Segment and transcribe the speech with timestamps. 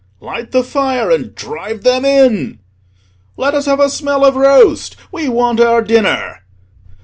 [0.19, 2.57] "Light the fire and drive them in!"
[3.37, 6.39] "Let us have a smell of roast—we want our dinner!"